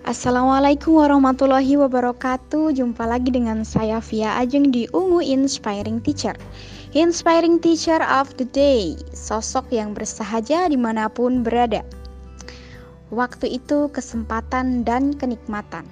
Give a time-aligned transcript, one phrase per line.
[0.00, 2.72] Assalamualaikum warahmatullahi wabarakatuh.
[2.72, 6.32] Jumpa lagi dengan saya Via Ajeng di Ungu Inspiring Teacher.
[6.96, 11.84] Inspiring Teacher of the Day Sosok yang bersahaja di mana pun berada.
[13.12, 15.84] Waktu itu kesempatan dan kenikmatan.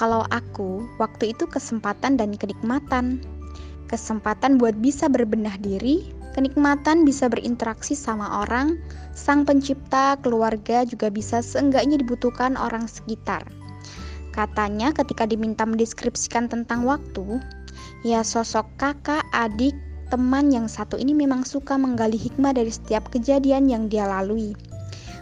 [0.00, 3.20] Kalau aku, waktu itu kesempatan dan kenikmatan.
[3.92, 8.78] Kesempatan buat bisa berbenah diri Kenikmatan bisa berinteraksi sama orang,
[9.18, 13.42] sang pencipta, keluarga juga bisa seenggaknya dibutuhkan orang sekitar.
[14.30, 17.42] Katanya ketika diminta mendeskripsikan tentang waktu,
[18.06, 19.74] ya sosok kakak, adik,
[20.06, 24.54] teman yang satu ini memang suka menggali hikmah dari setiap kejadian yang dia lalui.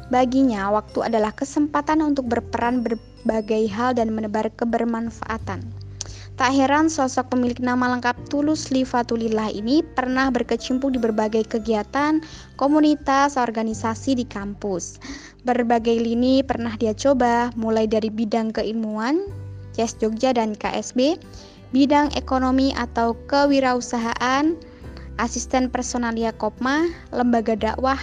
[0.08, 5.87] Baginya, waktu adalah kesempatan untuk berperan berbagai hal dan menebar kebermanfaatan.
[6.38, 12.22] Tak heran sosok pemilik nama lengkap Tulus Lifatulillah ini pernah berkecimpung di berbagai kegiatan,
[12.54, 15.02] komunitas, organisasi di kampus.
[15.42, 19.26] Berbagai lini pernah dia coba, mulai dari bidang keilmuan,
[19.74, 21.18] CES Jogja dan KSB,
[21.74, 24.54] bidang ekonomi atau kewirausahaan,
[25.18, 27.98] asisten personalia Kopma, lembaga dakwah,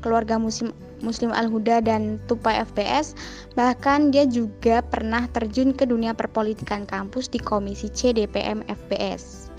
[0.00, 0.72] keluarga muslim
[1.04, 3.12] Muslim Al-Huda dan Tupai FBS.
[3.54, 9.52] Bahkan dia juga pernah terjun ke dunia perpolitikan kampus di Komisi C DPM FBS.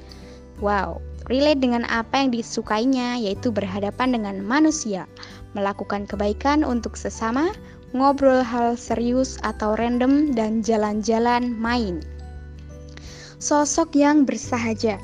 [0.57, 5.05] Wow, relate dengan apa yang disukainya yaitu berhadapan dengan manusia,
[5.53, 7.53] melakukan kebaikan untuk sesama,
[7.93, 12.01] ngobrol hal serius atau random dan jalan-jalan main.
[13.37, 14.97] Sosok yang bersahaja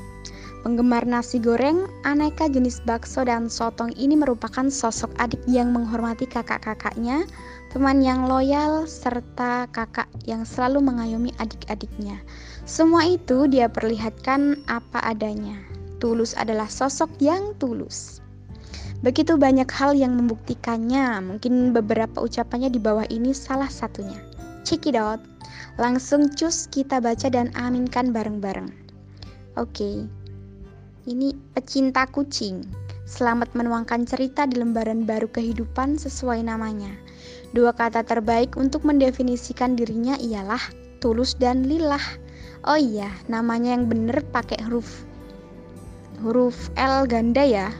[0.62, 7.26] Penggemar nasi goreng, aneka jenis bakso dan sotong ini merupakan sosok adik yang menghormati kakak-kakaknya,
[7.74, 12.22] teman yang loyal, serta kakak yang selalu mengayomi adik-adiknya.
[12.62, 15.58] Semua itu dia perlihatkan apa adanya.
[15.98, 18.22] Tulus adalah sosok yang tulus.
[19.02, 24.22] Begitu banyak hal yang membuktikannya, mungkin beberapa ucapannya di bawah ini salah satunya.
[24.94, 25.20] Out.
[25.74, 28.70] Langsung cus kita baca dan aminkan bareng-bareng.
[29.58, 30.21] Oke, okay.
[31.02, 32.62] Ini pecinta kucing.
[33.10, 36.94] Selamat menuangkan cerita di lembaran baru kehidupan sesuai namanya.
[37.50, 40.62] Dua kata terbaik untuk mendefinisikan dirinya ialah
[41.02, 41.98] tulus dan lillah.
[42.70, 45.02] Oh iya, namanya yang bener pakai huruf
[46.22, 47.74] huruf L ganda ya.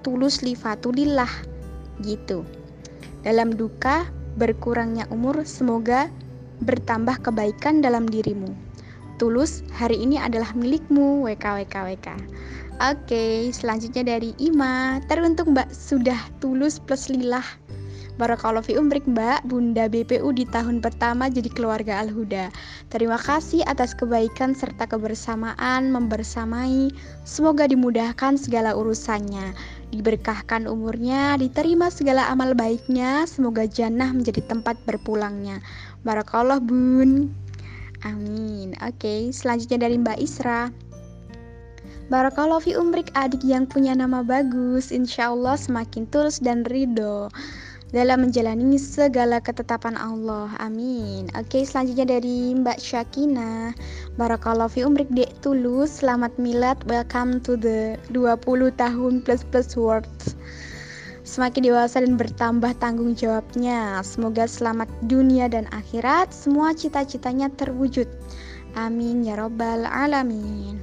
[0.00, 1.28] Tulus lifatulillah.
[2.00, 2.40] Gitu.
[3.20, 4.08] Dalam duka,
[4.40, 6.08] berkurangnya umur, semoga
[6.64, 8.71] bertambah kebaikan dalam dirimu.
[9.22, 12.18] Tulus, hari ini adalah milikmu, WKWKWK.
[12.82, 14.98] Oke, selanjutnya dari Ima.
[15.06, 17.46] Teruntuk Mbak sudah tulus plus lillah.
[18.18, 22.50] Barakallahu fi umrik Mbak, Bunda BPU di tahun pertama jadi keluarga Al-Huda.
[22.90, 26.90] Terima kasih atas kebaikan serta kebersamaan membersamai.
[27.22, 29.54] Semoga dimudahkan segala urusannya,
[29.94, 33.22] diberkahkan umurnya, diterima segala amal baiknya.
[33.30, 35.62] Semoga jannah menjadi tempat berpulangnya.
[36.02, 37.41] Barakallah Bun.
[38.02, 38.74] Amin.
[38.82, 40.70] Oke, selanjutnya dari Mbak Isra.
[42.10, 47.32] Barakallahu fi umrik adik yang punya nama bagus Insya Allah semakin tulus dan ridho
[47.92, 50.48] dalam menjalani segala ketetapan Allah.
[50.58, 51.28] Amin.
[51.36, 53.76] Oke, selanjutnya dari Mbak Syakina.
[54.16, 56.00] Barakallahu fi umrik dek tulus.
[56.00, 56.80] Selamat milad.
[56.88, 58.40] Welcome to the 20
[58.80, 60.34] tahun plus plus words.
[61.22, 64.02] Semakin dewasa dan bertambah tanggung jawabnya.
[64.02, 66.34] Semoga selamat dunia dan akhirat.
[66.34, 68.10] Semua cita-citanya terwujud.
[68.74, 70.82] Amin ya robbal alamin.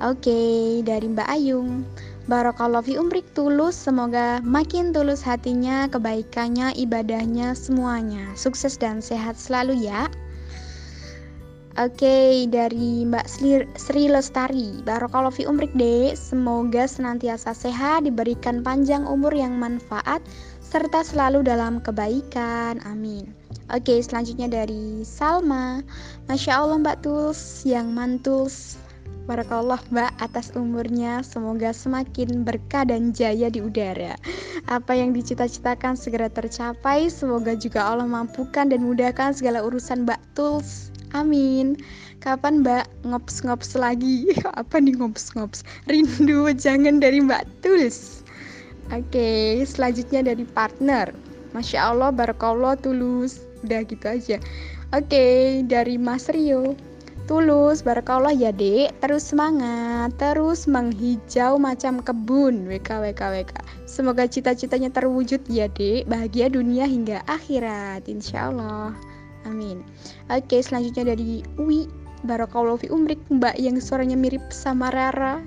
[0.00, 1.84] Oke, dari Mbak Ayung.
[2.24, 8.22] Barakallahu fi umrik tulus, semoga makin tulus hatinya, kebaikannya, ibadahnya, semuanya.
[8.38, 10.06] Sukses dan sehat selalu ya.
[11.80, 13.24] Oke, dari Mbak
[13.80, 14.84] Sri Lestari.
[14.84, 20.20] Barakallahu fi umrik dek, semoga senantiasa sehat, diberikan panjang umur yang manfaat,
[20.60, 22.84] serta selalu dalam kebaikan.
[22.84, 23.32] Amin.
[23.72, 25.80] Oke, selanjutnya dari Salma.
[26.28, 28.76] Masya Allah Mbak Tuls, yang mantuls
[29.30, 31.22] Barakallah Mbak atas umurnya.
[31.22, 34.18] Semoga semakin berkah dan jaya di udara.
[34.66, 37.06] Apa yang dicita-citakan segera tercapai.
[37.06, 40.90] Semoga juga Allah mampukan dan mudahkan segala urusan Mbak Tuls.
[41.14, 41.78] Amin.
[42.18, 43.06] Kapan Mbak?
[43.06, 44.34] Ngops-ngops lagi?
[44.60, 45.62] Apa nih ngops-ngops?
[45.86, 48.26] Rindu jangan dari Mbak Tuls.
[48.90, 51.14] Oke, selanjutnya dari partner.
[51.54, 53.46] Masya Allah, Barakallah, tulus.
[53.62, 54.42] Udah gitu aja.
[54.90, 56.89] Oke, dari Mas Rio
[57.30, 57.86] tulus.
[57.86, 60.10] Barakallah ya dek terus semangat.
[60.18, 62.66] Terus menghijau macam kebun.
[62.66, 63.54] WK WK WK
[63.86, 68.90] semoga cita-citanya terwujud ya dek bahagia dunia hingga akhirat insya Allah
[69.46, 69.86] amin.
[70.26, 71.86] Oke selanjutnya dari Uwi
[72.20, 75.40] Barakallah fi umrik mbak yang suaranya mirip sama Rara.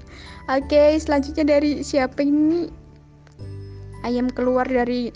[0.56, 2.72] Oke selanjutnya dari siapa ini?
[4.08, 5.12] Ayam keluar dari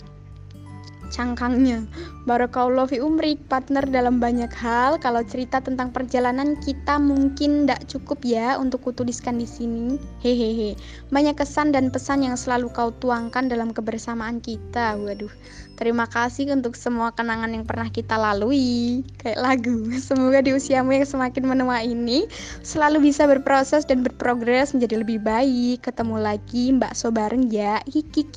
[1.09, 1.83] cangkangnya.
[2.29, 5.01] Barakallah fi umrik, partner dalam banyak hal.
[5.01, 9.97] Kalau cerita tentang perjalanan kita mungkin tidak cukup ya untuk kutuliskan di sini.
[10.21, 10.77] Hehehe.
[11.09, 14.95] Banyak kesan dan pesan yang selalu kau tuangkan dalam kebersamaan kita.
[14.95, 15.33] Waduh.
[15.79, 19.01] Terima kasih untuk semua kenangan yang pernah kita lalui.
[19.17, 19.89] Kayak lagu.
[20.07, 22.27] Semoga di usiamu yang semakin menua ini
[22.61, 25.87] selalu bisa berproses dan berprogres menjadi lebih baik.
[25.87, 27.81] Ketemu lagi Mbak So bareng ya.
[27.89, 28.27] Hiki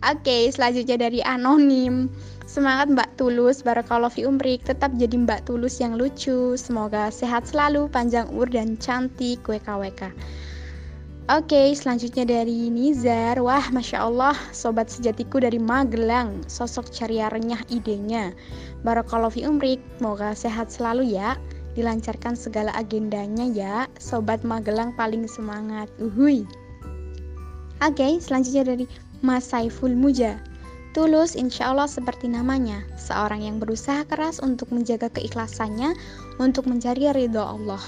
[0.00, 2.08] Oke, selanjutnya dari anonim.
[2.48, 6.56] Semangat Mbak Tulus, Barakallah fi umrik, tetap jadi Mbak Tulus yang lucu.
[6.56, 10.08] Semoga sehat selalu, panjang umur dan cantik WKWK.
[11.30, 13.38] Oke, selanjutnya dari Nizar.
[13.38, 16.42] Wah, Masya Allah, sobat sejatiku dari Magelang.
[16.48, 18.34] Sosok ceria renyah idenya.
[18.82, 21.38] Barakallah fi umrik, semoga sehat selalu ya.
[21.78, 23.86] Dilancarkan segala agendanya ya.
[24.02, 25.86] Sobat Magelang paling semangat.
[26.02, 26.42] Uhui.
[27.78, 30.40] Oke, selanjutnya dari Mas Saiful Muja.
[30.90, 35.94] Tulus insya Allah seperti namanya, seorang yang berusaha keras untuk menjaga keikhlasannya
[36.42, 37.80] untuk mencari ridho Allah.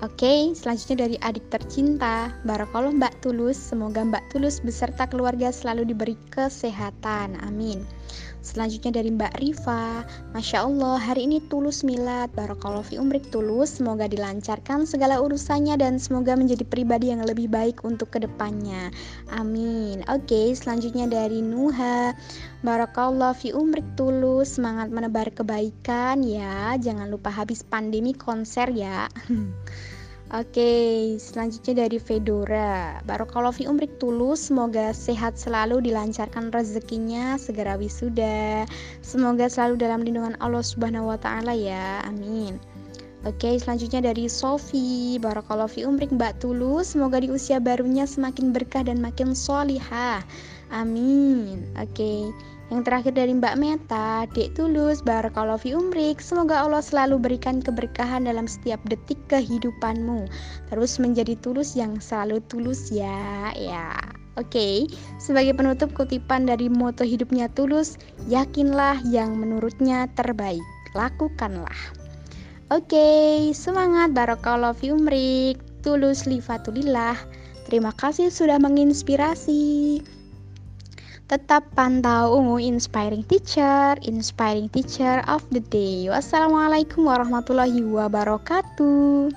[0.00, 6.16] Oke, selanjutnya dari adik tercinta, Barakallah Mbak Tulus, semoga Mbak Tulus beserta keluarga selalu diberi
[6.32, 7.84] kesehatan, amin.
[8.40, 10.02] Selanjutnya dari Mbak Riva
[10.32, 12.32] Masya Allah hari ini tulus milad.
[12.32, 13.78] Barakallah fi umrik tulus.
[13.78, 18.90] Semoga dilancarkan segala urusannya Dan semoga menjadi pribadi yang lebih baik untuk ke depannya.
[19.30, 20.02] Amin.
[20.08, 22.16] Oke selanjutnya dari Nuha
[22.64, 24.58] Barakallah fi umrik tulus.
[24.58, 26.74] Semangat menebar kebaikan ya.
[26.80, 29.06] Jangan lupa habis pandemi konser ya
[30.30, 33.02] Oke, selanjutnya dari Fedora.
[33.02, 38.62] Barokallahu fi umrik tulus, semoga sehat selalu, dilancarkan rezekinya, segera wisuda.
[39.02, 41.98] Semoga selalu dalam lindungan Allah Subhanahu wa taala ya.
[42.06, 42.62] Amin.
[43.26, 45.18] Oke, selanjutnya dari Sofi.
[45.18, 50.22] Barakallahu fi umrik Mbak Tulus, semoga di usia barunya semakin berkah dan makin solihah.
[50.70, 51.66] Amin.
[51.74, 52.30] Oke.
[52.70, 56.22] Yang terakhir dari Mbak Meta, Dek Tulus, Barakallahu fi umrik.
[56.22, 60.30] Semoga Allah selalu berikan keberkahan dalam setiap detik kehidupanmu.
[60.70, 63.50] Terus menjadi tulus yang selalu tulus ya.
[63.58, 63.90] Ya.
[64.38, 64.76] Oke, okay.
[65.18, 67.98] sebagai penutup kutipan dari moto hidupnya tulus,
[68.30, 70.62] yakinlah yang menurutnya terbaik.
[70.94, 71.74] Lakukanlah.
[72.70, 75.58] Oke, okay, semangat Barakallahu fi umrik.
[75.82, 77.18] Tulus lifatulillah.
[77.66, 79.98] Terima kasih sudah menginspirasi.
[81.30, 86.10] Tetap pantau Ungu Inspiring Teacher, Inspiring Teacher of the Day.
[86.10, 89.30] Wassalamualaikum warahmatullahi wabarakatuh.